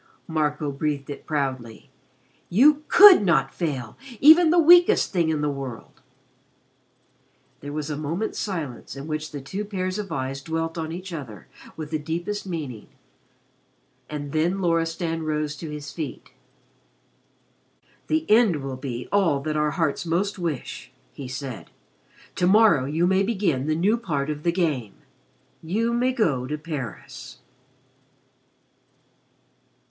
[0.27, 1.91] Marco breathed it proudly.
[2.49, 6.01] "You could not fail even the weakest thing in the world."
[7.59, 11.13] There was a moment's silence in which the two pairs of eyes dwelt on each
[11.13, 11.45] other
[11.77, 12.87] with the deepest meaning,
[14.09, 16.31] and then Loristan rose to his feet.
[18.07, 21.69] "The end will be all that our hearts most wish," he said.
[22.37, 24.95] "To morrow you may begin the new part of 'the Game.'
[25.61, 27.37] You may go to Paris."